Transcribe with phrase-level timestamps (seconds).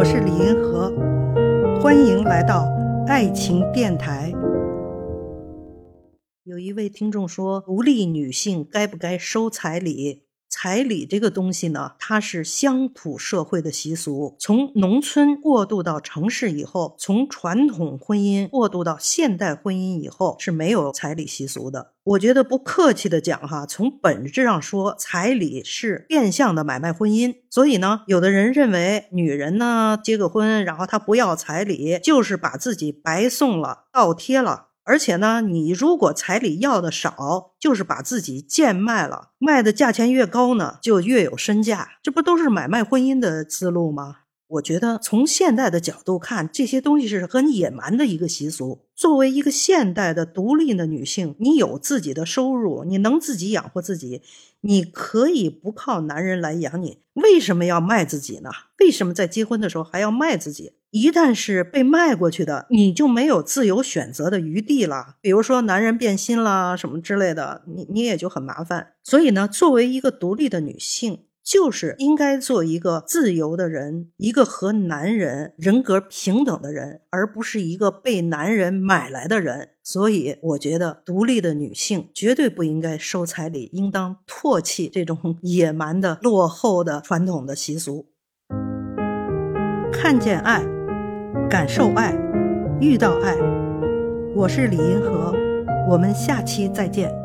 [0.00, 0.90] 我是李银河，
[1.78, 2.66] 欢迎来到
[3.06, 4.32] 爱情电台。
[6.44, 10.22] 有一位听众说，独立女性该不该收彩礼？
[10.50, 21.92] 彩礼这个东西呢，它是乡土社会的习俗，从农村过渡到城市以后，从传统婚姻过渡到现代婚姻以后是没有彩礼习俗的。
[22.02, 27.36] 我觉得不客气的讲哈，从本质上说，彩礼是变相的买卖婚姻。
[27.48, 34.69] 所以呢，有的人认为女人呢结个婚，然后她不要彩礼，就是把自己白送了，倒贴了。
[34.90, 44.16] 而且呢，你如果彩礼要的少，就是把自己贱卖了，卖的价钱越高呢，就越有身价，这不都是买卖婚姻的思路吗？
[44.48, 48.80] 我觉得从现代的角度看，这些东西是很野蛮的一个习俗。
[48.96, 54.22] 作为一个现代的独立的女性，你有自己的收入，你能自己养活自己，
[54.62, 56.98] 你可以不靠男人来养你。
[57.12, 58.50] 为什么要卖自己呢？
[58.80, 60.72] 为什么在结婚的时候还要卖自己？
[60.90, 65.16] 一旦是被卖过去的，你就没有自由选择的余地了。
[65.20, 68.88] 比如说男人变心啦，什么之类的，你你也就很麻烦。
[69.02, 71.24] 所以呢，作为一个独立的女性。
[71.42, 79.70] 就是应该做一个自由的人，一个和男人人格平等的人，而不是一个被男人买来的人。
[79.82, 88.06] 所以，我觉得独立的女性绝对不应该收彩礼，应当唾弃这种 野蛮的、落后的传统的习俗。
[89.90, 90.62] 看见爱，
[91.48, 92.14] 感受爱，
[92.80, 93.36] 遇到爱。
[94.34, 95.34] 我是李银河，
[95.88, 97.19] 我们下期再见。